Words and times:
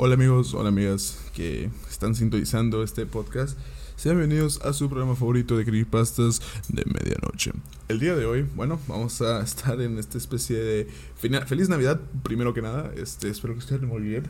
Hola 0.00 0.14
amigos, 0.14 0.54
hola 0.54 0.68
amigas 0.68 1.18
que 1.34 1.70
están 1.90 2.14
sintonizando 2.14 2.84
este 2.84 3.04
podcast. 3.04 3.58
Sean 3.96 4.16
bienvenidos 4.16 4.60
a 4.62 4.72
su 4.72 4.88
programa 4.88 5.16
favorito 5.16 5.56
de 5.56 5.64
creepypastas 5.64 6.40
de 6.68 6.84
medianoche. 6.84 7.50
El 7.88 7.98
día 7.98 8.14
de 8.14 8.24
hoy, 8.24 8.46
bueno, 8.54 8.78
vamos 8.86 9.20
a 9.22 9.40
estar 9.42 9.80
en 9.80 9.98
esta 9.98 10.16
especie 10.16 10.56
de 10.56 10.88
feliz 11.16 11.68
Navidad, 11.68 12.00
primero 12.22 12.54
que 12.54 12.62
nada. 12.62 12.92
Este, 12.96 13.28
espero 13.28 13.54
que 13.54 13.58
estén 13.58 13.88
muy 13.88 14.02
bien. 14.02 14.22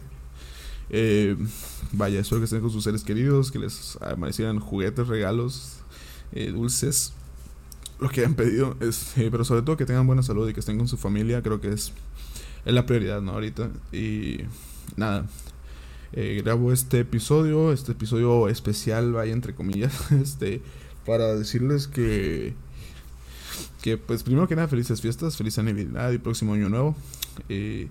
Eh, 0.88 1.36
vaya, 1.92 2.20
espero 2.20 2.40
que 2.40 2.46
estén 2.46 2.62
con 2.62 2.70
sus 2.70 2.84
seres 2.84 3.04
queridos, 3.04 3.52
que 3.52 3.58
les 3.58 3.98
amanecieran 4.00 4.60
juguetes, 4.60 5.06
regalos, 5.06 5.80
eh, 6.32 6.50
dulces, 6.50 7.12
lo 8.00 8.08
que 8.08 8.20
hayan 8.20 8.36
pedido. 8.36 8.74
Este, 8.80 9.30
pero 9.30 9.44
sobre 9.44 9.60
todo 9.60 9.76
que 9.76 9.84
tengan 9.84 10.06
buena 10.06 10.22
salud 10.22 10.48
y 10.48 10.54
que 10.54 10.60
estén 10.60 10.78
con 10.78 10.88
su 10.88 10.96
familia, 10.96 11.42
creo 11.42 11.60
que 11.60 11.68
es, 11.68 11.92
es 12.64 12.72
la 12.72 12.86
prioridad, 12.86 13.20
¿no? 13.20 13.32
Ahorita. 13.32 13.68
Y 13.92 14.38
nada, 14.96 15.26
eh, 16.12 16.40
grabo 16.42 16.72
este 16.72 17.00
episodio, 17.00 17.72
este 17.72 17.92
episodio 17.92 18.48
especial, 18.48 19.12
vaya 19.12 19.32
entre 19.32 19.54
comillas, 19.54 20.10
este, 20.22 20.62
para 21.04 21.34
decirles 21.34 21.86
que, 21.88 22.54
que 23.82 23.96
pues 23.96 24.22
primero 24.22 24.48
que 24.48 24.56
nada 24.56 24.68
felices 24.68 25.00
fiestas, 25.00 25.36
feliz 25.36 25.58
Navidad 25.58 26.12
y 26.12 26.18
próximo 26.18 26.54
año 26.54 26.68
nuevo. 26.68 26.96
y 27.48 27.88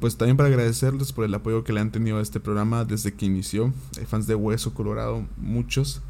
pues 0.00 0.16
también 0.16 0.36
para 0.36 0.48
agradecerles 0.48 1.12
por 1.12 1.24
el 1.24 1.34
apoyo 1.34 1.64
que 1.64 1.72
le 1.72 1.80
han 1.80 1.92
tenido 1.92 2.18
a 2.18 2.22
este 2.22 2.40
programa 2.40 2.84
desde 2.84 3.14
que 3.14 3.26
inició. 3.26 3.72
Hay 3.98 4.06
fans 4.06 4.26
de 4.26 4.34
Hueso 4.34 4.74
Colorado, 4.74 5.26
muchos. 5.36 6.02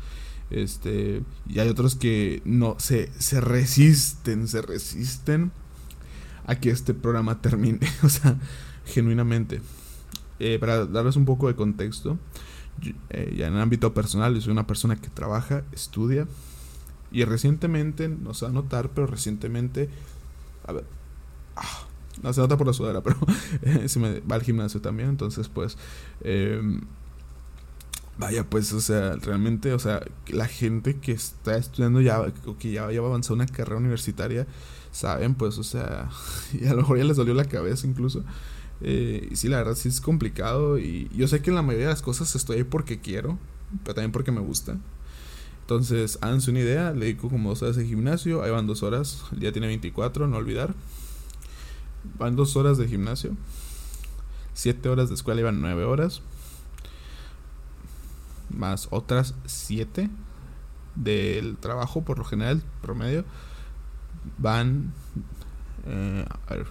Este, 0.51 1.23
y 1.47 1.59
hay 1.59 1.69
otros 1.69 1.95
que 1.95 2.41
no 2.45 2.77
se, 2.79 3.11
se 3.19 3.41
resisten, 3.41 4.48
se 4.48 4.62
resisten 4.62 5.53
a 6.47 6.59
que 6.59 6.70
este 6.70 6.95
programa 6.95 7.41
termine. 7.41 7.81
o 8.03 8.09
sea, 8.09 8.37
genuinamente. 8.87 9.61
Eh, 10.41 10.59
para 10.60 10.87
darles 10.87 11.16
un 11.16 11.24
poco 11.24 11.48
de 11.48 11.56
contexto, 11.56 12.19
eh, 13.10 13.34
ya 13.37 13.48
en 13.48 13.55
el 13.55 13.60
ámbito 13.60 13.92
personal, 13.92 14.34
yo 14.34 14.41
soy 14.41 14.53
una 14.53 14.67
persona 14.67 14.97
que 14.97 15.08
trabaja, 15.08 15.64
estudia 15.72 16.27
y 17.11 17.25
recientemente, 17.25 18.08
no 18.08 18.34
se 18.34 18.47
va 18.47 18.53
notar, 18.53 18.91
pero 18.91 19.06
recientemente, 19.06 19.89
a 20.67 20.72
ver, 20.72 20.84
ah, 21.56 21.86
no 22.22 22.33
se 22.33 22.41
nota 22.41 22.56
por 22.56 22.67
la 22.67 22.72
sudadera, 22.72 23.03
pero 23.03 23.19
se 23.89 23.98
me 23.98 24.20
va 24.20 24.36
al 24.36 24.42
gimnasio 24.42 24.80
también, 24.80 25.08
entonces 25.08 25.48
pues, 25.48 25.77
em, 26.22 26.83
vaya 28.19 28.45
pues, 28.45 28.73
o 28.73 28.80
sea, 28.80 29.17
realmente, 29.17 29.73
o 29.73 29.78
sea, 29.78 30.02
la 30.28 30.47
gente 30.47 30.98
que 30.98 31.12
está 31.12 31.56
estudiando 31.56 32.00
ya, 32.00 32.20
o 32.47 32.58
que 32.58 32.70
ya, 32.73 32.91
ya 32.92 33.00
va 33.00 33.08
a 33.08 33.11
avanzar 33.11 33.34
una 33.34 33.47
carrera 33.47 33.78
universitaria, 33.78 34.47
saben, 34.92 35.34
pues, 35.34 35.58
o 35.58 35.64
sea, 35.64 36.11
y 36.52 36.67
a 36.67 36.70
lo 36.70 36.78
mejor 36.78 36.98
ya 36.98 37.05
les 37.05 37.17
dolió 37.17 37.34
la 37.34 37.45
cabeza 37.45 37.86
incluso. 37.86 38.25
Eh, 38.81 39.29
y 39.31 39.37
sí, 39.37 39.48
la 39.48 39.59
verdad 39.59 39.75
sí 39.75 39.89
es 39.89 40.01
complicado. 40.01 40.79
Y 40.79 41.11
yo 41.15 41.29
sé 41.29 41.43
que 41.43 41.51
en 41.51 41.57
la 41.57 41.62
mayoría 41.62 41.89
de 41.89 41.93
las 41.93 42.03
cosas 42.03 42.34
estoy 42.34 42.59
ahí 42.59 42.65
porque 42.65 43.01
quiero, 43.01 43.39
pero 43.83 43.95
también 43.95 44.12
porque 44.12 44.33
me 44.33 44.41
gusta. 44.41 44.77
Entonces, 45.69 46.19
háganse 46.23 46.51
una 46.51 46.61
idea, 46.61 46.93
le 46.93 47.07
dedico 47.07 47.29
como 47.29 47.51
dos 47.51 47.62
horas 47.62 47.77
de 47.77 47.85
gimnasio, 47.85 48.43
ahí 48.43 48.51
van 48.51 48.67
dos 48.67 48.83
horas, 48.83 49.25
el 49.33 49.41
día 49.41 49.53
tiene 49.53 49.67
24, 49.67 50.27
no 50.27 50.39
olvidar. 50.39 50.75
Van 52.19 52.37
dos 52.37 52.57
horas 52.57 52.79
de 52.79 52.89
gimnasio, 52.89 53.37
siete 54.55 54.89
horas 54.89 55.11
de 55.11 55.15
escuela, 55.15 55.42
iban 55.42 55.61
nueve 55.61 55.85
horas, 55.85 56.23
más 58.48 58.89
otras 58.91 59.35
siete 59.45 60.09
del 60.95 61.59
trabajo, 61.59 62.03
por 62.03 62.19
lo 62.19 62.25
general, 62.25 62.63
promedio, 62.81 63.27
van, 64.39 64.95
eh, 65.87 66.25
a 66.47 66.55
ver, 66.55 66.67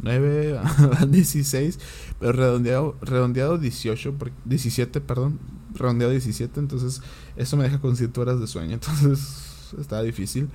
9, 0.00 0.60
16, 1.08 1.78
pero 2.20 2.32
redondeado, 2.32 2.96
redondeado 3.00 3.58
18, 3.58 4.14
17, 4.44 5.00
perdón, 5.00 5.38
redondeado 5.74 6.12
17, 6.12 6.60
entonces 6.60 7.02
eso 7.36 7.56
me 7.56 7.64
deja 7.64 7.80
con 7.80 7.96
7 7.96 8.20
horas 8.20 8.40
de 8.40 8.46
sueño, 8.46 8.72
entonces 8.74 9.72
está 9.78 10.02
difícil. 10.02 10.48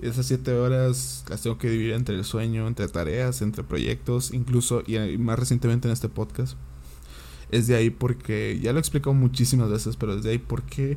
Esas 0.00 0.26
7 0.26 0.52
horas 0.54 1.24
las 1.28 1.42
tengo 1.42 1.58
que 1.58 1.70
dividir 1.70 1.92
entre 1.92 2.16
el 2.16 2.24
sueño, 2.24 2.66
entre 2.66 2.88
tareas, 2.88 3.40
entre 3.40 3.62
proyectos, 3.62 4.32
incluso, 4.32 4.82
y 4.86 5.18
más 5.18 5.38
recientemente 5.38 5.86
en 5.86 5.92
este 5.92 6.08
podcast. 6.08 6.56
Es 7.50 7.66
de 7.66 7.76
ahí 7.76 7.90
porque, 7.90 8.58
ya 8.60 8.72
lo 8.72 8.78
he 8.78 8.80
explicado 8.80 9.14
muchísimas 9.14 9.70
veces, 9.70 9.96
pero 9.96 10.14
es 10.14 10.22
de 10.22 10.30
ahí 10.30 10.38
porque 10.38 10.96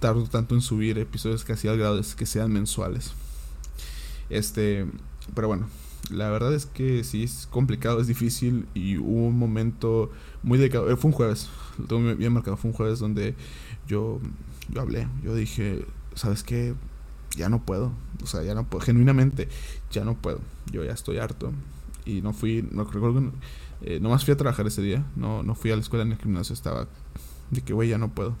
tardo 0.00 0.24
tanto 0.24 0.54
en 0.54 0.60
subir 0.60 0.98
episodios 0.98 1.44
casi 1.44 1.68
al 1.68 1.78
grado 1.78 1.96
de 1.96 2.04
que 2.16 2.26
sean 2.26 2.52
mensuales. 2.52 3.12
Este, 4.28 4.86
pero 5.34 5.48
bueno, 5.48 5.68
la 6.10 6.30
verdad 6.30 6.52
es 6.54 6.66
que 6.66 7.04
sí 7.04 7.22
es 7.22 7.48
complicado, 7.50 8.00
es 8.00 8.06
difícil 8.06 8.66
y 8.74 8.98
hubo 8.98 9.26
un 9.28 9.38
momento 9.38 10.10
muy 10.42 10.58
delicado. 10.58 10.90
Eh, 10.90 10.96
fue 10.96 11.10
un 11.10 11.16
jueves, 11.16 11.48
lo 11.78 11.86
tengo 11.86 12.14
bien 12.14 12.32
marcado, 12.32 12.56
fue 12.56 12.70
un 12.70 12.76
jueves 12.76 12.98
donde 12.98 13.34
yo, 13.86 14.20
yo 14.70 14.80
hablé, 14.80 15.08
yo 15.22 15.34
dije, 15.34 15.84
¿sabes 16.14 16.42
qué? 16.42 16.74
Ya 17.36 17.48
no 17.48 17.64
puedo, 17.64 17.92
o 18.22 18.26
sea, 18.26 18.42
ya 18.42 18.54
no 18.54 18.64
puedo, 18.64 18.84
genuinamente, 18.84 19.48
ya 19.90 20.04
no 20.04 20.14
puedo, 20.14 20.40
yo 20.70 20.84
ya 20.84 20.92
estoy 20.92 21.18
harto. 21.18 21.52
Y 22.04 22.20
no 22.20 22.32
fui, 22.32 22.68
no 22.72 22.84
recuerdo, 22.84 23.32
eh, 23.82 24.00
nomás 24.00 24.24
fui 24.24 24.34
a 24.34 24.36
trabajar 24.36 24.66
ese 24.66 24.82
día, 24.82 25.06
no, 25.16 25.42
no 25.42 25.54
fui 25.54 25.70
a 25.70 25.76
la 25.76 25.82
escuela 25.82 26.04
en 26.04 26.12
el 26.12 26.18
gimnasio, 26.18 26.52
estaba 26.52 26.88
de 27.50 27.60
que, 27.60 27.72
güey, 27.72 27.88
ya 27.88 27.98
no 27.98 28.08
puedo. 28.12 28.34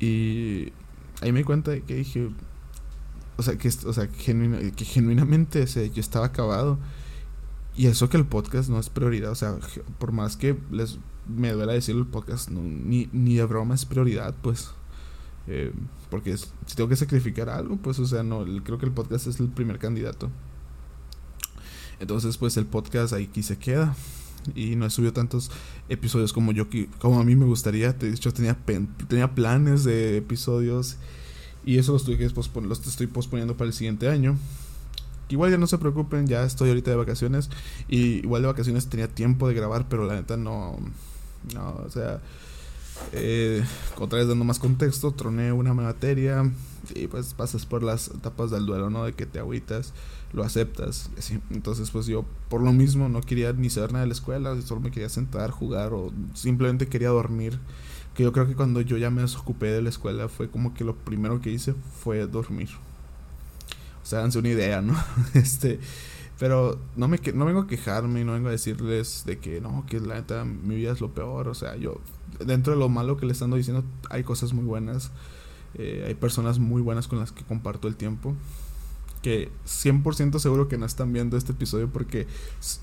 Y 0.00 0.72
ahí 1.22 1.32
me 1.32 1.38
di 1.38 1.44
cuenta 1.44 1.70
de 1.70 1.82
que 1.82 1.94
dije, 1.94 2.28
o 3.36 3.42
sea, 3.42 3.56
que, 3.58 3.68
o 3.68 3.92
sea, 3.92 4.08
que 4.08 4.84
genuinamente 4.84 5.66
yo 5.66 6.00
estaba 6.00 6.26
acabado. 6.26 6.78
Y 7.76 7.86
eso 7.86 8.08
que 8.08 8.16
el 8.16 8.26
podcast 8.26 8.68
no 8.68 8.78
es 8.78 8.88
prioridad. 8.88 9.32
O 9.32 9.34
sea, 9.34 9.56
por 9.98 10.12
más 10.12 10.36
que 10.36 10.56
les 10.70 10.98
me 11.26 11.52
duela 11.52 11.72
decirlo, 11.72 12.02
el 12.02 12.08
podcast 12.08 12.50
ni, 12.50 13.08
ni 13.12 13.34
de 13.36 13.44
broma 13.44 13.74
es 13.74 13.84
prioridad, 13.84 14.34
pues. 14.42 14.70
Eh, 15.46 15.72
porque 16.10 16.36
si 16.36 16.46
tengo 16.74 16.88
que 16.88 16.96
sacrificar 16.96 17.48
algo, 17.48 17.76
pues, 17.76 17.98
o 17.98 18.06
sea, 18.06 18.22
no, 18.22 18.44
creo 18.62 18.78
que 18.78 18.86
el 18.86 18.92
podcast 18.92 19.26
es 19.26 19.40
el 19.40 19.48
primer 19.48 19.78
candidato. 19.78 20.30
Entonces, 22.00 22.36
pues 22.36 22.56
el 22.56 22.66
podcast 22.66 23.12
ahí 23.12 23.24
aquí 23.24 23.42
se 23.42 23.56
queda. 23.56 23.96
Y 24.54 24.76
no 24.76 24.84
he 24.84 24.90
subido 24.90 25.12
tantos 25.14 25.50
episodios 25.88 26.34
como 26.34 26.52
yo, 26.52 26.66
como 26.98 27.18
a 27.18 27.24
mí 27.24 27.34
me 27.34 27.46
gustaría. 27.46 27.92
De 27.92 28.10
hecho, 28.10 28.32
tenía, 28.32 28.58
tenía 29.08 29.34
planes 29.34 29.84
de 29.84 30.18
episodios 30.18 30.98
y 31.64 31.78
eso 31.78 31.92
los, 31.92 32.08
estoy, 32.08 32.62
los 32.62 32.86
estoy 32.86 33.06
posponiendo 33.06 33.56
para 33.56 33.68
el 33.68 33.74
siguiente 33.74 34.08
año. 34.08 34.36
Igual 35.28 35.50
ya 35.50 35.56
no 35.56 35.66
se 35.66 35.78
preocupen, 35.78 36.26
ya 36.26 36.44
estoy 36.44 36.68
ahorita 36.68 36.90
de 36.90 36.96
vacaciones. 36.96 37.50
Y 37.88 38.18
igual 38.18 38.42
de 38.42 38.48
vacaciones 38.48 38.88
tenía 38.88 39.08
tiempo 39.08 39.48
de 39.48 39.54
grabar, 39.54 39.88
pero 39.88 40.04
la 40.04 40.14
neta 40.14 40.36
no. 40.36 40.76
No, 41.54 41.82
o 41.84 41.90
sea. 41.90 42.20
Eh, 43.12 43.64
otra 43.98 44.20
vez 44.20 44.28
dando 44.28 44.44
más 44.44 44.60
contexto, 44.60 45.10
troné 45.10 45.52
una 45.52 45.74
materia 45.74 46.48
y 46.94 47.08
pues 47.08 47.34
pasas 47.34 47.66
por 47.66 47.82
las 47.82 48.08
etapas 48.08 48.52
del 48.52 48.66
duelo, 48.66 48.88
¿no? 48.88 49.04
De 49.04 49.14
que 49.14 49.26
te 49.26 49.40
agüitas, 49.40 49.92
lo 50.32 50.44
aceptas. 50.44 51.10
Así. 51.18 51.40
Entonces, 51.50 51.90
pues 51.90 52.06
yo 52.06 52.24
por 52.48 52.62
lo 52.62 52.72
mismo 52.72 53.08
no 53.08 53.20
quería 53.20 53.52
ni 53.52 53.70
saber 53.70 53.92
nada 53.92 54.02
de 54.02 54.08
la 54.08 54.14
escuela, 54.14 54.60
solo 54.62 54.80
me 54.80 54.90
quería 54.90 55.08
sentar, 55.08 55.50
jugar 55.50 55.92
o 55.92 56.12
simplemente 56.34 56.86
quería 56.86 57.08
dormir 57.08 57.58
que 58.14 58.22
yo 58.22 58.32
creo 58.32 58.46
que 58.46 58.54
cuando 58.54 58.80
yo 58.80 58.96
ya 58.96 59.10
me 59.10 59.22
desocupé 59.22 59.66
de 59.66 59.82
la 59.82 59.88
escuela 59.88 60.28
fue 60.28 60.48
como 60.48 60.74
que 60.74 60.84
lo 60.84 60.94
primero 60.96 61.40
que 61.40 61.50
hice 61.50 61.74
fue 62.02 62.26
dormir. 62.26 62.70
O 64.02 64.06
sea, 64.06 64.20
háganse 64.20 64.38
una 64.38 64.50
idea, 64.50 64.82
¿no? 64.82 64.94
este, 65.34 65.80
pero 66.38 66.78
no 66.96 67.08
me 67.08 67.18
no 67.34 67.44
vengo 67.44 67.60
a 67.60 67.66
quejarme, 67.66 68.24
no 68.24 68.32
vengo 68.32 68.48
a 68.48 68.52
decirles 68.52 69.24
de 69.26 69.38
que 69.38 69.60
no, 69.60 69.84
que 69.88 70.00
la 70.00 70.14
neta 70.14 70.44
mi 70.44 70.76
vida 70.76 70.92
es 70.92 71.00
lo 71.00 71.12
peor, 71.12 71.48
o 71.48 71.54
sea, 71.54 71.76
yo 71.76 72.00
dentro 72.44 72.72
de 72.72 72.78
lo 72.78 72.88
malo 72.88 73.16
que 73.16 73.26
les 73.26 73.40
ando 73.42 73.56
diciendo 73.56 73.84
hay 74.10 74.24
cosas 74.24 74.52
muy 74.52 74.64
buenas. 74.64 75.10
Eh, 75.76 76.04
hay 76.06 76.14
personas 76.14 76.60
muy 76.60 76.82
buenas 76.82 77.08
con 77.08 77.18
las 77.18 77.32
que 77.32 77.42
comparto 77.42 77.88
el 77.88 77.96
tiempo 77.96 78.36
que 79.24 79.50
100% 79.66 80.38
seguro 80.38 80.68
que 80.68 80.76
no 80.76 80.84
están 80.84 81.10
viendo 81.10 81.38
este 81.38 81.52
episodio 81.52 81.88
porque 81.90 82.26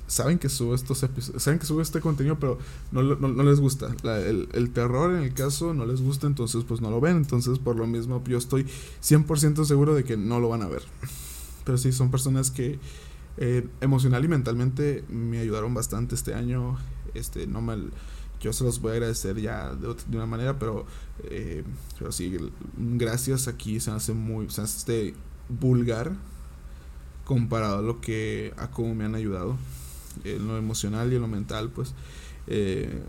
saben 0.08 0.40
que 0.40 0.50
subo 0.50 0.74
estos 0.74 1.04
episodios, 1.04 1.44
saben 1.44 1.60
que 1.60 1.68
subo 1.68 1.82
este 1.82 2.02
contenido, 2.02 2.40
pero 2.40 2.58
no, 2.92 3.04
no, 3.04 3.44
les 3.44 3.60
gusta. 3.60 3.96
el, 4.04 4.72
terror 4.74 5.14
en 5.14 5.22
el 5.22 5.36
caso 5.36 5.76
no 5.76 5.86
les 5.86 6.02
gusta, 6.02 6.26
entonces 6.26 6.64
pues 6.64 6.82
no 6.82 6.90
lo 6.90 7.00
ven. 7.00 7.18
Entonces 7.18 7.60
por 7.60 7.76
lo 7.76 7.86
mismo 7.86 8.24
yo 8.26 8.40
estoy 8.40 8.66
100% 9.04 9.66
seguro 9.66 9.94
de 9.94 10.04
que 10.04 10.18
no 10.18 10.40
lo 10.40 10.50
van 10.50 10.64
a 10.64 10.68
ver. 10.68 10.82
Pero 11.64 11.78
sí, 11.78 11.92
son 11.92 12.10
personas 12.10 12.50
que 12.50 12.80
eh, 13.38 13.68
emocional 13.80 14.26
y 14.26 14.28
mentalmente 14.28 15.04
me 15.10 15.42
ayudaron 15.42 15.76
bastante 15.76 16.16
este 16.16 16.34
año. 16.34 16.76
Este, 17.14 17.46
no 17.46 17.62
me, 17.62 17.78
yo 18.40 18.52
se 18.52 18.64
los 18.64 18.82
voy 18.82 18.94
a 18.94 18.96
agradecer 18.96 19.40
ya 19.40 19.76
de, 19.76 19.96
una 20.12 20.26
manera, 20.26 20.58
pero, 20.58 20.88
eh, 21.26 21.64
pero 22.00 22.12
sí, 22.12 22.36
gracias 22.76 23.48
aquí 23.48 23.80
se 23.80 23.92
hace 23.92 24.14
muy, 24.14 24.50
se 24.50 24.62
hace 24.62 25.14
vulgar 25.50 26.14
comparado 27.32 27.78
a 27.78 27.82
lo 27.82 28.02
que 28.02 28.54
a 28.58 28.70
cómo 28.72 28.94
me 28.94 29.06
han 29.06 29.16
ayudado 29.16 29.56
en 30.26 30.46
lo 30.50 30.58
emocional 30.58 31.14
y 31.14 31.16
en 31.16 31.22
lo 31.22 31.30
mental 31.30 31.70
pues 31.70 31.94
eh, 32.48 33.02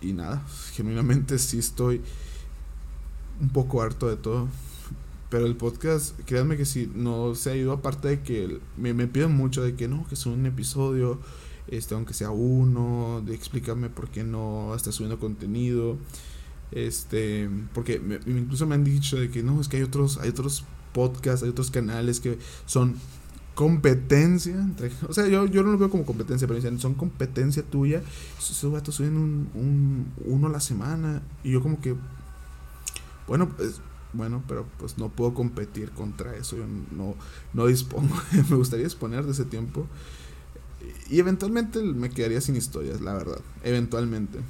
y 0.00 0.12
nada 0.12 0.44
genuinamente 0.72 1.38
sí 1.38 1.58
estoy 1.58 2.00
un 3.40 3.50
poco 3.50 3.80
harto 3.80 4.08
de 4.08 4.16
todo. 4.16 4.48
Pero 5.30 5.46
el 5.46 5.54
podcast 5.54 6.18
créanme 6.26 6.56
que 6.56 6.64
si 6.64 6.90
no 6.96 7.36
se 7.36 7.52
ha 7.52 7.56
ido 7.56 7.70
aparte 7.70 8.08
de 8.08 8.22
que 8.22 8.58
me, 8.76 8.92
me 8.92 9.06
piden 9.06 9.36
mucho 9.36 9.62
de 9.62 9.76
que 9.76 9.86
no 9.86 10.04
que 10.08 10.16
es 10.16 10.26
un 10.26 10.46
episodio 10.46 11.20
este, 11.68 11.94
aunque 11.94 12.12
sea 12.12 12.30
uno, 12.30 13.22
de 13.24 13.36
explícame 13.36 13.88
por 13.88 14.08
qué 14.08 14.24
no 14.24 14.74
estás 14.74 14.96
subiendo 14.96 15.20
contenido, 15.20 15.96
este, 16.72 17.48
porque 17.72 18.02
incluso 18.26 18.66
me 18.66 18.74
han 18.74 18.82
dicho 18.82 19.16
de 19.16 19.30
que 19.30 19.44
no, 19.44 19.60
es 19.60 19.68
que 19.68 19.76
hay 19.76 19.84
otros, 19.84 20.18
hay 20.18 20.30
otros 20.30 20.64
podcasts, 20.92 21.44
hay 21.44 21.50
otros 21.50 21.70
canales 21.70 22.18
que 22.18 22.36
son 22.66 22.96
competencia, 23.54 24.56
o 25.08 25.12
sea, 25.12 25.28
yo, 25.28 25.46
yo 25.46 25.62
no 25.62 25.72
lo 25.72 25.78
veo 25.78 25.90
como 25.90 26.04
competencia, 26.04 26.46
pero 26.46 26.56
dicen, 26.56 26.78
son 26.80 26.94
competencia 26.94 27.62
tuya, 27.62 28.02
esos 28.38 28.72
vatos 28.72 28.96
suben 28.96 29.16
un, 29.16 29.48
un, 29.54 30.12
uno 30.24 30.48
a 30.48 30.50
la 30.50 30.60
semana, 30.60 31.22
y 31.42 31.52
yo 31.52 31.62
como 31.62 31.80
que, 31.80 31.94
bueno, 33.28 33.48
pues, 33.56 33.80
bueno, 34.12 34.42
pero 34.48 34.66
pues 34.78 34.98
no 34.98 35.08
puedo 35.08 35.34
competir 35.34 35.90
contra 35.90 36.36
eso, 36.36 36.56
yo 36.56 36.64
no, 36.96 37.14
no 37.52 37.66
dispongo, 37.66 38.14
me 38.50 38.56
gustaría 38.56 38.84
disponer 38.84 39.24
de 39.24 39.32
ese 39.32 39.44
tiempo, 39.44 39.86
y 41.08 41.18
eventualmente 41.18 41.80
me 41.80 42.10
quedaría 42.10 42.40
sin 42.40 42.56
historias, 42.56 43.00
la 43.00 43.14
verdad, 43.14 43.40
eventualmente. 43.62 44.40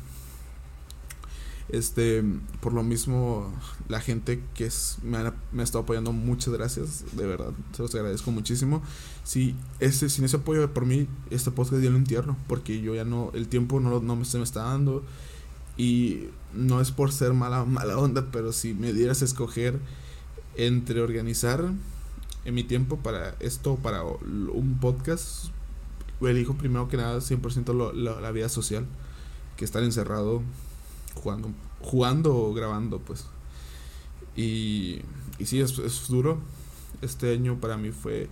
Este, 1.71 2.23
por 2.61 2.73
lo 2.73 2.83
mismo, 2.83 3.51
la 3.89 4.01
gente 4.01 4.43
que 4.55 4.67
es, 4.67 4.99
me, 5.03 5.17
ha, 5.19 5.35
estado 5.63 5.85
apoyando, 5.85 6.13
muchas 6.13 6.53
gracias, 6.53 7.05
de 7.13 7.27
verdad, 7.27 7.53
se 7.73 7.83
los 7.83 7.95
agradezco 7.95 8.31
muchísimo. 8.31 8.83
Si 9.25 9.57
ese, 9.81 10.11
sin 10.11 10.25
ese 10.25 10.37
apoyo 10.37 10.73
por 10.73 10.85
mí, 10.85 11.09
este 11.31 11.51
podcast 11.51 11.83
ya 11.83 11.91
lo 11.91 11.97
entierro, 11.97 12.37
porque 12.49 12.81
yo 12.81 12.95
ya 12.95 13.05
no, 13.05 13.31
el 13.35 13.49
tiempo 13.49 13.81
no, 13.81 14.01
no 14.01 14.25
se 14.25 14.39
me 14.39 14.45
está 14.45 14.65
dando. 14.65 15.03
Y 15.77 16.29
no 16.53 16.81
es 16.81 16.93
por 16.93 17.11
ser 17.11 17.33
mala, 17.33 17.65
mala 17.65 17.99
onda, 17.99 18.29
pero 18.31 18.53
si 18.53 18.75
me 18.75 18.93
dieras 18.93 19.23
a 19.23 19.25
escoger 19.25 19.81
entre 20.57 21.01
organizar 21.01 21.73
en 22.45 22.55
mi 22.55 22.63
tiempo 22.63 22.99
para 22.99 23.35
esto 23.41 23.77
para 23.77 24.05
un 24.05 24.79
podcast, 24.81 25.47
elijo 26.21 26.55
primero 26.55 26.89
que 26.89 26.97
nada 26.97 27.19
100% 27.19 27.93
la 27.93 28.31
vida 28.31 28.49
social, 28.49 28.87
que 29.57 29.65
estar 29.65 29.83
encerrado 29.83 30.43
jugando, 31.15 31.51
jugando 31.81 32.37
o 32.37 32.55
grabando, 32.55 32.99
pues. 32.99 33.27
Y, 34.37 35.01
y 35.39 35.47
sí, 35.47 35.61
es, 35.61 35.79
es 35.79 36.09
duro. 36.09 36.39
Este 37.03 37.33
año 37.33 37.61
para 37.61 37.77
mí 37.77 37.91
fue... 37.91 38.29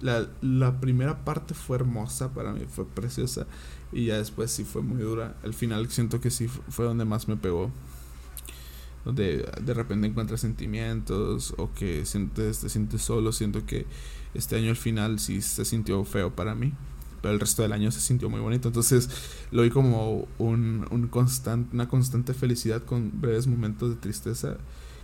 La, 0.00 0.26
la 0.40 0.80
primera 0.80 1.24
parte 1.24 1.54
fue 1.54 1.76
hermosa 1.76 2.32
para 2.32 2.52
mí, 2.52 2.64
fue 2.68 2.86
preciosa. 2.86 3.46
Y 3.92 4.06
ya 4.06 4.18
después 4.18 4.50
sí 4.50 4.64
fue 4.64 4.82
muy 4.82 5.02
dura. 5.02 5.36
Al 5.44 5.54
final 5.54 5.88
siento 5.90 6.20
que 6.20 6.30
sí 6.30 6.48
fue 6.48 6.84
donde 6.84 7.04
más 7.04 7.28
me 7.28 7.36
pegó. 7.36 7.70
Donde 9.04 9.48
de 9.60 9.74
repente 9.74 10.06
encuentras 10.06 10.40
sentimientos 10.40 11.54
o 11.58 11.72
que 11.72 12.06
sientes, 12.06 12.60
te 12.60 12.68
sientes 12.68 13.02
solo. 13.02 13.32
Siento 13.32 13.66
que 13.66 13.86
este 14.34 14.56
año 14.56 14.70
al 14.70 14.76
final 14.76 15.18
sí 15.18 15.42
se 15.42 15.64
sintió 15.64 16.04
feo 16.04 16.34
para 16.34 16.54
mí 16.54 16.72
pero 17.22 17.32
el 17.32 17.40
resto 17.40 17.62
del 17.62 17.72
año 17.72 17.90
se 17.90 18.00
sintió 18.00 18.28
muy 18.28 18.40
bonito. 18.40 18.68
Entonces 18.68 19.08
lo 19.50 19.62
vi 19.62 19.70
como 19.70 20.28
un, 20.38 20.86
un 20.90 21.08
constante, 21.08 21.70
una 21.72 21.88
constante 21.88 22.34
felicidad 22.34 22.82
con 22.82 23.20
breves 23.20 23.46
momentos 23.46 23.90
de 23.90 23.96
tristeza, 23.96 24.58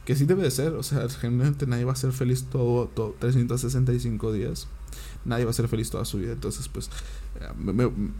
que 0.04 0.16
sí 0.16 0.26
debe 0.26 0.42
de 0.42 0.50
ser, 0.50 0.72
o 0.72 0.82
sea, 0.82 1.08
generalmente 1.08 1.66
nadie 1.66 1.84
va 1.84 1.92
a 1.92 1.96
ser 1.96 2.12
feliz 2.12 2.44
todo, 2.50 2.88
todo 2.88 3.14
365 3.18 4.32
días. 4.32 4.66
Nadie 5.24 5.44
va 5.44 5.50
a 5.50 5.54
ser 5.54 5.68
feliz 5.68 5.90
toda 5.90 6.04
su 6.04 6.18
vida. 6.18 6.32
Entonces, 6.32 6.68
pues, 6.68 6.90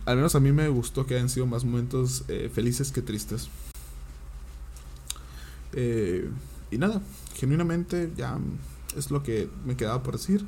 al 0.05 0.17
menos 0.17 0.35
a 0.35 0.41
mí 0.41 0.53
me 0.53 0.69
gustó 0.69 1.07
que 1.07 1.15
hayan 1.15 1.29
sido 1.29 1.47
más 1.47 1.65
momentos 1.65 2.25
eh, 2.29 2.51
felices 2.53 2.93
que 2.93 3.03
tristes. 3.03 3.49
Eh, 5.73 6.29
y 6.71 6.79
nada, 6.79 7.01
genuinamente 7.35 8.13
ya 8.17 8.39
es 8.97 9.11
lo 9.11 9.23
que 9.23 9.49
me 9.65 9.77
quedaba 9.77 10.03
por 10.03 10.19
decir. 10.19 10.45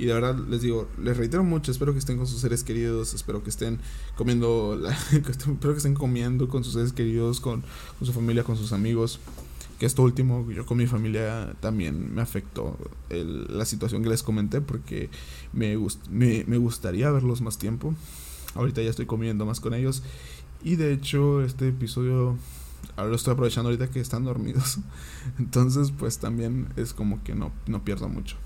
Y 0.00 0.06
de 0.06 0.14
verdad 0.14 0.34
les 0.48 0.62
digo, 0.62 0.88
les 0.98 1.14
reitero 1.14 1.44
mucho, 1.44 1.70
espero 1.70 1.92
que 1.92 1.98
estén 1.98 2.16
con 2.16 2.26
sus 2.26 2.40
seres 2.40 2.64
queridos, 2.64 3.12
espero 3.12 3.44
que 3.44 3.50
estén 3.50 3.80
comiendo, 4.16 4.80
espero 5.12 5.74
que 5.74 5.76
estén 5.76 5.92
comiendo 5.92 6.48
con 6.48 6.64
sus 6.64 6.72
seres 6.72 6.94
queridos, 6.94 7.38
con, 7.38 7.62
su 8.00 8.10
familia, 8.14 8.42
con 8.42 8.56
sus 8.56 8.72
amigos. 8.72 9.20
Que 9.78 9.84
esto 9.84 10.02
último, 10.02 10.50
yo 10.50 10.64
con 10.64 10.78
mi 10.78 10.86
familia 10.86 11.54
también 11.60 12.14
me 12.14 12.22
afectó 12.22 12.78
la 13.10 13.66
situación 13.66 14.02
que 14.02 14.08
les 14.08 14.22
comenté 14.22 14.62
porque 14.62 15.10
me, 15.52 15.76
me, 16.10 16.44
me 16.46 16.56
gustaría 16.56 17.10
verlos 17.10 17.42
más 17.42 17.58
tiempo. 17.58 17.94
Ahorita 18.54 18.80
ya 18.80 18.88
estoy 18.88 19.04
comiendo 19.04 19.44
más 19.44 19.60
con 19.60 19.74
ellos. 19.74 20.02
Y 20.64 20.76
de 20.76 20.94
hecho, 20.94 21.42
este 21.42 21.68
episodio 21.68 22.38
ahora 22.96 23.10
lo 23.10 23.16
estoy 23.16 23.34
aprovechando 23.34 23.68
ahorita 23.68 23.90
que 23.90 24.00
están 24.00 24.24
dormidos. 24.24 24.78
Entonces, 25.38 25.92
pues 25.92 26.16
también 26.18 26.68
es 26.76 26.94
como 26.94 27.22
que 27.22 27.34
no, 27.34 27.52
no 27.66 27.84
pierdo 27.84 28.08
mucho. 28.08 28.36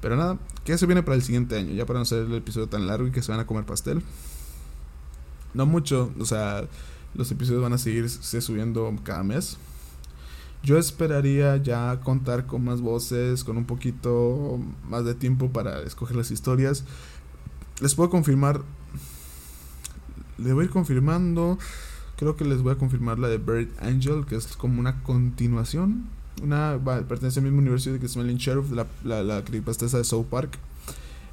Pero 0.00 0.16
nada, 0.16 0.38
¿qué 0.64 0.78
se 0.78 0.86
viene 0.86 1.02
para 1.02 1.16
el 1.16 1.22
siguiente 1.22 1.58
año? 1.58 1.72
Ya 1.74 1.86
para 1.86 1.98
no 1.98 2.04
ser 2.04 2.26
el 2.26 2.34
episodio 2.34 2.68
tan 2.68 2.86
largo 2.86 3.06
y 3.06 3.10
que 3.10 3.22
se 3.22 3.32
van 3.32 3.40
a 3.40 3.46
comer 3.46 3.64
pastel. 3.64 4.02
No 5.52 5.66
mucho, 5.66 6.12
o 6.18 6.24
sea, 6.24 6.64
los 7.14 7.30
episodios 7.30 7.62
van 7.62 7.72
a 7.72 7.78
seguir 7.78 8.08
subiendo 8.08 8.94
cada 9.02 9.22
mes. 9.22 9.58
Yo 10.62 10.78
esperaría 10.78 11.56
ya 11.56 12.00
contar 12.00 12.46
con 12.46 12.64
más 12.64 12.80
voces, 12.80 13.44
con 13.44 13.56
un 13.56 13.64
poquito 13.64 14.60
más 14.88 15.04
de 15.04 15.14
tiempo 15.14 15.50
para 15.50 15.80
escoger 15.82 16.16
las 16.16 16.30
historias. 16.30 16.84
Les 17.80 17.94
puedo 17.94 18.10
confirmar, 18.10 18.62
les 20.38 20.52
voy 20.52 20.62
a 20.62 20.64
ir 20.66 20.70
confirmando, 20.70 21.58
creo 22.16 22.36
que 22.36 22.44
les 22.44 22.62
voy 22.62 22.72
a 22.72 22.78
confirmar 22.78 23.18
la 23.18 23.28
de 23.28 23.38
Bird 23.38 23.68
Angel, 23.80 24.26
que 24.26 24.36
es 24.36 24.48
como 24.56 24.80
una 24.80 25.02
continuación 25.02 26.08
una 26.42 26.78
pertenece 27.08 27.40
al 27.40 27.44
mismo 27.44 27.58
universo 27.58 27.90
que 27.98 28.08
Smelling 28.08 28.36
Sheriff, 28.38 28.70
la, 28.72 28.86
la, 29.04 29.22
la 29.22 29.44
creepypasta 29.44 29.86
de 29.86 30.04
South 30.04 30.26
Park. 30.26 30.58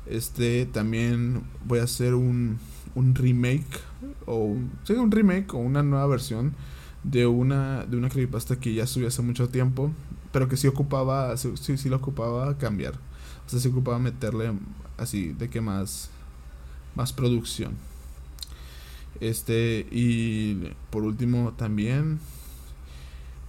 Este 0.06 0.66
también 0.66 1.44
voy 1.66 1.80
a 1.80 1.84
hacer 1.84 2.14
un, 2.14 2.60
un 2.96 3.14
remake 3.14 3.80
o 4.26 4.56
sí, 4.84 4.94
un 4.94 5.12
remake 5.12 5.54
o 5.54 5.58
una 5.58 5.84
nueva 5.84 6.08
versión 6.08 6.54
de 7.04 7.26
una 7.28 7.86
de 7.86 7.98
una 7.98 8.10
creepypasta 8.10 8.60
que 8.60 8.74
ya 8.74 8.88
subí 8.88 9.06
hace 9.06 9.22
mucho 9.22 9.50
tiempo, 9.50 9.92
pero 10.32 10.48
que 10.48 10.58
sí 10.58 10.68
ocupaba 10.68 11.36
sí 11.38 11.78
sí 11.78 11.90
lo 11.90 11.98
ocupaba 11.98 12.58
cambiar. 12.58 12.94
O 13.46 13.50
sea, 13.50 13.60
sí 13.60 13.70
ocupaba 13.70 14.00
meterle 14.00 14.52
así 14.98 15.34
de 15.34 15.50
que 15.50 15.62
más 15.62 16.10
más 16.96 17.14
producción. 17.14 17.74
Este 19.20 19.88
y 19.92 20.72
por 20.90 21.04
último 21.04 21.54
también 21.58 22.20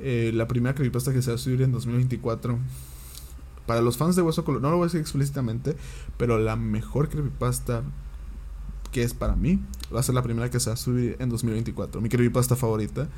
eh, 0.01 0.31
la 0.35 0.49
primera 0.49 0.75
creepypasta 0.75 1.13
que 1.13 1.23
se 1.23 1.31
va 1.31 1.37
a 1.37 1.39
subir 1.39 1.63
en 1.63 1.73
2024. 1.73 2.59
Para 3.67 3.81
los 3.83 3.97
fans 3.97 4.17
de 4.17 4.23
Hueso 4.23 4.45
Colorado, 4.45 4.69
no 4.69 4.71
lo 4.71 4.77
voy 4.79 4.85
a 4.85 4.87
decir 4.87 5.01
explícitamente, 5.01 5.77
pero 6.17 6.39
la 6.39 6.57
mejor 6.57 7.09
creepypasta 7.09 7.83
que 8.93 9.03
es 9.03 9.13
para 9.13 9.37
mí 9.37 9.61
va 9.95 10.01
a 10.01 10.03
ser 10.03 10.15
la 10.15 10.23
primera 10.23 10.51
que 10.51 10.59
se 10.61 10.71
va 10.71 10.75
a 10.75 10.77
subir 10.79 11.17
en 11.19 11.29
2024. 11.29 12.01
Mi 12.01 12.09
creepypasta 12.09 12.57
favorita 12.57 13.09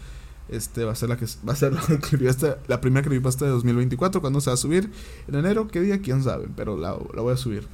este 0.48 0.84
va 0.84 0.92
a 0.92 0.96
ser 0.96 1.08
la 1.08 1.16
que 1.16 1.26
va 1.48 1.52
a 1.52 1.56
ser 1.56 1.72
la, 2.20 2.58
la 2.66 2.80
primera 2.80 3.06
creepypasta 3.06 3.44
de 3.44 3.52
2024 3.52 4.20
cuando 4.20 4.40
se 4.40 4.50
va 4.50 4.54
a 4.54 4.56
subir 4.56 4.90
en 5.28 5.34
enero, 5.36 5.68
qué 5.68 5.80
día 5.80 6.00
quién 6.00 6.24
sabe, 6.24 6.48
pero 6.56 6.76
la, 6.76 6.96
la 7.14 7.22
voy 7.22 7.34
a 7.34 7.36
subir. 7.36 7.68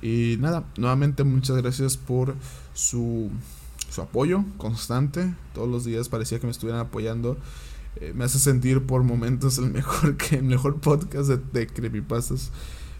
Y 0.00 0.36
nada, 0.40 0.64
nuevamente 0.78 1.24
muchas 1.24 1.56
gracias 1.56 1.96
por 1.96 2.34
su 2.72 3.30
su 3.90 4.02
apoyo 4.02 4.44
constante. 4.56 5.34
Todos 5.54 5.68
los 5.68 5.84
días 5.84 6.08
parecía 6.08 6.38
que 6.38 6.46
me 6.46 6.52
estuvieran 6.52 6.80
apoyando 6.80 7.36
eh, 8.00 8.12
me 8.14 8.24
hace 8.24 8.38
sentir 8.38 8.82
por 8.82 9.02
momentos 9.02 9.58
el 9.58 9.70
mejor 9.70 10.16
que 10.16 10.36
el 10.36 10.44
mejor 10.44 10.80
podcast 10.80 11.28
de, 11.28 11.66
creepypastas. 11.66 12.50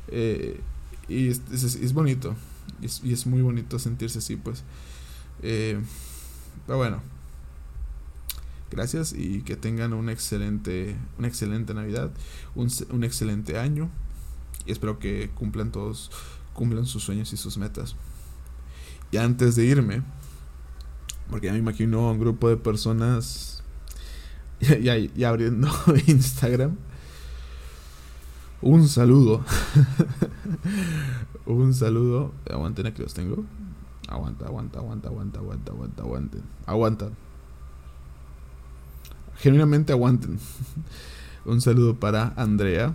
Eh, 0.08 0.60
y 1.08 1.28
es, 1.28 1.92
bonito. 1.92 2.34
Y 2.82 3.12
es, 3.12 3.26
muy 3.26 3.42
bonito 3.42 3.78
sentirse 3.78 4.18
así 4.18 4.36
pues. 4.36 4.64
Eh, 5.42 5.80
pero 6.66 6.78
bueno. 6.78 7.02
Gracias 8.70 9.14
y 9.14 9.40
que 9.42 9.56
tengan 9.56 9.94
un 9.94 10.10
excelente 10.10 10.94
una 11.16 11.26
excelente 11.26 11.72
navidad 11.72 12.10
un, 12.54 12.68
un 12.90 13.04
excelente 13.04 13.58
año. 13.58 13.88
Y 14.66 14.72
espero 14.72 14.98
que 14.98 15.30
cumplan 15.34 15.72
todos 15.72 16.10
cumplan 16.52 16.84
sus 16.86 17.04
sueños 17.04 17.32
y 17.32 17.36
sus 17.36 17.56
metas. 17.56 17.96
Y 19.10 19.16
antes 19.16 19.56
de 19.56 19.64
irme 19.64 20.02
porque 21.30 21.46
ya 21.46 21.52
me 21.52 21.58
imagino 21.58 22.10
un 22.10 22.18
grupo 22.18 22.48
de 22.48 22.56
personas 22.56 23.57
y, 25.16 25.24
abriendo 25.24 25.68
Instagram. 26.06 26.76
Un 28.60 28.88
saludo. 28.88 29.44
un 31.46 31.72
saludo. 31.74 32.32
Aguanten 32.50 32.86
aquí 32.86 33.02
los 33.02 33.14
tengo. 33.14 33.44
Aguanta, 34.08 34.46
aguanta, 34.46 34.80
aguanta, 34.80 35.08
aguanta, 35.08 35.38
aguanta, 35.38 35.72
aguanta, 35.72 36.02
aguanten. 36.02 36.42
Aguantan. 36.66 37.12
Genuinamente 39.36 39.92
aguanten. 39.92 40.40
un 41.44 41.60
saludo 41.60 41.94
para 41.94 42.32
Andrea. 42.36 42.94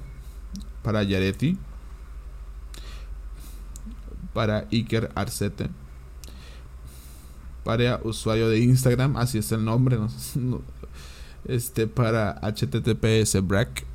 Para 0.81 1.03
Yareti. 1.03 1.57
Para 4.33 4.67
Iker 4.69 5.11
Arcete. 5.15 5.69
Para 7.63 8.01
usuario 8.03 8.49
de 8.49 8.59
Instagram. 8.59 9.15
Así 9.15 9.37
es 9.37 9.49
el 9.53 9.63
nombre. 9.63 9.97
no, 10.35 10.61
este 11.45 11.87
para 11.87 12.39
https 12.41 13.45
brack 13.45 13.85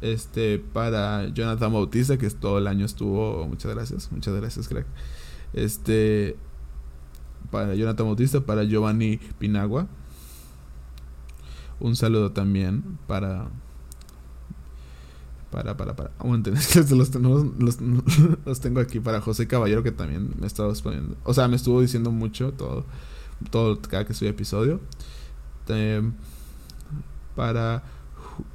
Este, 0.00 0.58
para 0.58 1.28
Jonathan 1.28 1.72
Bautista, 1.72 2.18
que 2.18 2.28
todo 2.30 2.58
el 2.58 2.66
año 2.66 2.84
estuvo. 2.84 3.46
Muchas 3.46 3.72
gracias, 3.72 4.10
muchas 4.10 4.34
gracias, 4.34 4.66
crack. 4.66 4.86
Este, 5.52 6.36
para 7.52 7.74
Jonathan 7.74 8.06
Bautista, 8.06 8.40
para 8.40 8.64
Giovanni 8.64 9.18
Pinagua. 9.38 9.86
Un 11.78 11.94
saludo 11.94 12.32
también 12.32 12.98
para. 13.06 13.48
Para, 15.50 15.76
para, 15.76 15.94
para. 15.94 16.10
los, 16.24 17.14
los, 18.46 18.60
tengo 18.60 18.80
aquí 18.80 19.00
para 19.00 19.20
José 19.20 19.46
Caballero, 19.46 19.82
que 19.82 19.92
también 19.92 20.34
me 20.40 20.46
estaba 20.46 20.70
exponiendo. 20.70 21.16
O 21.24 21.34
sea, 21.34 21.46
me 21.46 21.56
estuvo 21.56 21.80
diciendo 21.80 22.10
mucho 22.10 22.52
todo, 22.52 22.86
todo 23.50 23.80
cada 23.82 24.06
que 24.06 24.14
subí 24.14 24.28
episodio. 24.28 24.80
Para 27.36 27.82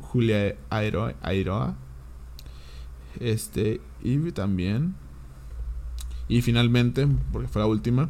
Julia 0.02 0.56
Airoa. 0.70 1.76
Este, 3.20 3.82
y 4.04 4.32
también. 4.32 4.96
Y 6.28 6.42
finalmente, 6.42 7.08
porque 7.32 7.48
fue 7.48 7.62
la 7.62 7.68
última, 7.68 8.10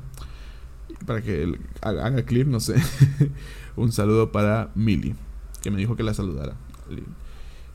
para 1.06 1.22
que 1.22 1.60
haga 1.82 2.24
clip, 2.24 2.48
no 2.48 2.60
sé. 2.60 2.76
un 3.76 3.92
saludo 3.92 4.32
para 4.32 4.72
Mili, 4.76 5.16
que 5.62 5.72
me 5.72 5.78
dijo 5.78 5.96
que 5.96 6.04
la 6.04 6.14
saludara. 6.14 6.56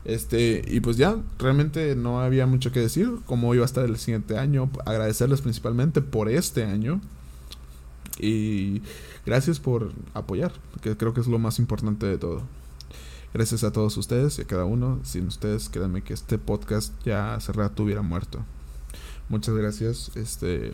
Este, 0.05 0.63
y 0.67 0.81
pues 0.81 0.97
ya, 0.97 1.17
realmente 1.39 1.95
no 1.95 2.19
había 2.19 2.45
mucho 2.45 2.71
que 2.71 2.81
decir. 2.81 3.09
Cómo 3.25 3.55
iba 3.55 3.63
a 3.63 3.65
estar 3.65 3.85
el 3.85 3.97
siguiente 3.97 4.37
año. 4.37 4.69
Agradecerles 4.85 5.41
principalmente 5.41 6.01
por 6.01 6.29
este 6.29 6.65
año. 6.65 7.01
Y 8.19 8.81
gracias 9.25 9.59
por 9.59 9.91
apoyar, 10.13 10.53
que 10.81 10.95
creo 10.95 11.13
que 11.13 11.21
es 11.21 11.27
lo 11.27 11.39
más 11.39 11.59
importante 11.59 12.05
de 12.05 12.17
todo. 12.17 12.43
Gracias 13.33 13.63
a 13.63 13.71
todos 13.71 13.97
ustedes 13.97 14.37
y 14.37 14.43
a 14.43 14.45
cada 14.45 14.65
uno. 14.65 14.99
Sin 15.03 15.27
ustedes, 15.27 15.69
créanme 15.69 16.03
que 16.03 16.13
este 16.13 16.37
podcast 16.37 16.93
ya 17.03 17.33
hace 17.33 17.51
rato 17.51 17.83
hubiera 17.83 18.03
muerto. 18.03 18.45
Muchas 19.29 19.55
gracias. 19.55 20.11
Este. 20.15 20.73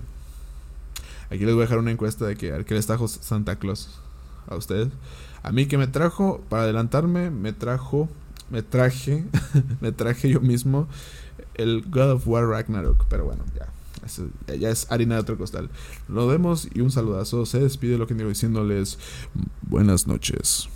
Aquí 1.29 1.45
les 1.45 1.53
voy 1.53 1.61
a 1.61 1.65
dejar 1.65 1.79
una 1.79 1.91
encuesta 1.91 2.25
de 2.25 2.35
que, 2.35 2.65
que 2.65 2.73
les 2.73 2.87
trajo 2.87 3.07
Santa 3.07 3.57
Claus 3.57 4.01
a 4.47 4.55
ustedes. 4.55 4.89
A 5.41 5.51
mí 5.53 5.67
que 5.67 5.77
me 5.77 5.87
trajo, 5.87 6.41
para 6.49 6.63
adelantarme, 6.63 7.29
me 7.29 7.53
trajo, 7.53 8.09
me 8.49 8.61
traje, 8.61 9.23
me 9.79 9.93
traje 9.93 10.29
yo 10.29 10.41
mismo 10.41 10.87
el 11.53 11.83
God 11.89 12.11
of 12.11 12.27
War 12.27 12.45
Ragnarok. 12.45 13.05
Pero 13.07 13.23
bueno, 13.25 13.45
ya, 13.55 13.69
ya 14.59 14.69
es 14.69 14.91
harina 14.91 15.15
de 15.15 15.21
otro 15.21 15.37
costal. 15.37 15.69
Nos 16.07 16.27
vemos 16.27 16.67
y 16.73 16.81
un 16.81 16.91
saludazo. 16.91 17.45
Se 17.45 17.59
despide 17.59 17.97
lo 17.97 18.07
que 18.07 18.13
digo 18.13 18.29
diciéndoles 18.29 18.97
buenas 19.61 20.07
noches. 20.07 20.69